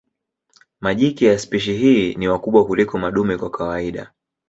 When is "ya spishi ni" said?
1.25-2.27